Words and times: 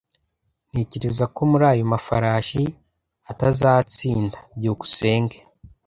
Ntekereza 0.69 1.23
ko 1.35 1.41
muri 1.51 1.63
ayo 1.71 1.83
mafarashi 1.93 2.63
atazatsinda. 3.31 4.37
byukusenge 4.57 5.37